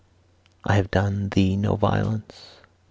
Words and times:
I 0.63 0.77
have 0.77 0.89
done 0.89 1.29
thee 1.29 1.55
no 1.55 1.75
violence. 1.75 2.55